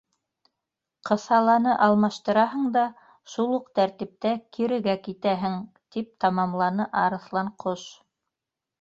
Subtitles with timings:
[1.09, 2.87] —Ҡыҫаланы алмаштыраһың да
[3.35, 7.89] —шул уҡ тәртиптә кирегә китәһең, —тип тамамланы Арыҫланҡош.